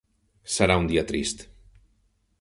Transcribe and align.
Serà 0.53 0.77
un 0.83 0.89
dia 0.93 1.05
trist. 1.13 1.47